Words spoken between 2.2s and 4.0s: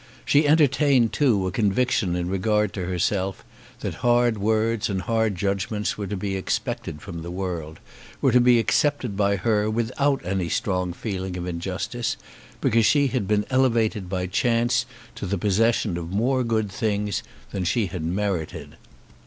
regard to herself, that